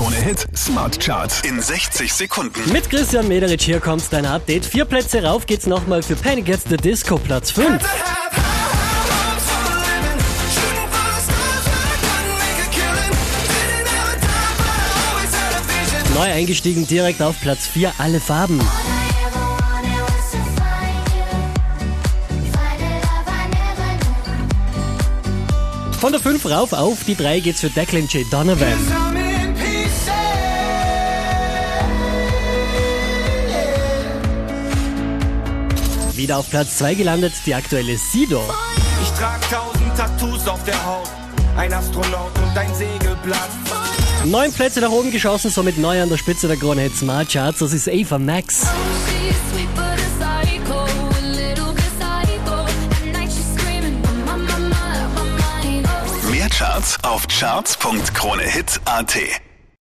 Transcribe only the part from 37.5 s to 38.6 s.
aktuelle Sido.